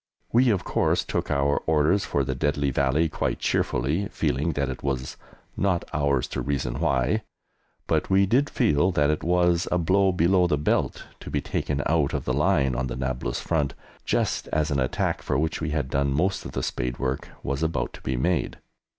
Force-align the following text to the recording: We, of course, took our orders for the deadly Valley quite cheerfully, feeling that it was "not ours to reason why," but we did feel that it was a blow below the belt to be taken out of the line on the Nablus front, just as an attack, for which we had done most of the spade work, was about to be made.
We, 0.31 0.49
of 0.49 0.63
course, 0.63 1.03
took 1.03 1.29
our 1.29 1.59
orders 1.67 2.05
for 2.05 2.23
the 2.23 2.33
deadly 2.33 2.71
Valley 2.71 3.07
quite 3.07 3.37
cheerfully, 3.37 4.07
feeling 4.07 4.53
that 4.53 4.67
it 4.67 4.81
was 4.81 5.15
"not 5.55 5.85
ours 5.93 6.25
to 6.29 6.41
reason 6.41 6.79
why," 6.79 7.21
but 7.85 8.09
we 8.09 8.25
did 8.25 8.49
feel 8.49 8.89
that 8.93 9.11
it 9.11 9.23
was 9.23 9.67
a 9.71 9.77
blow 9.77 10.11
below 10.11 10.47
the 10.47 10.57
belt 10.57 11.03
to 11.19 11.29
be 11.29 11.39
taken 11.39 11.83
out 11.85 12.13
of 12.15 12.25
the 12.25 12.33
line 12.33 12.73
on 12.73 12.87
the 12.87 12.95
Nablus 12.95 13.39
front, 13.41 13.75
just 14.03 14.47
as 14.47 14.71
an 14.71 14.79
attack, 14.79 15.21
for 15.21 15.37
which 15.37 15.61
we 15.61 15.69
had 15.69 15.91
done 15.91 16.11
most 16.11 16.45
of 16.45 16.53
the 16.53 16.63
spade 16.63 16.97
work, 16.97 17.29
was 17.43 17.61
about 17.61 17.93
to 17.93 18.01
be 18.01 18.17
made. 18.17 18.57